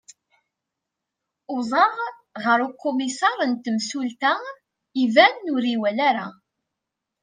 uẓaɣ 1.55 1.93
ɣer 2.43 2.59
ukumisar 2.67 3.39
n 3.51 3.53
temsulta 3.63 4.33
iban 5.03 5.35
ur 5.55 5.63
iyi-iwali 5.65 6.03
ara 6.09 6.27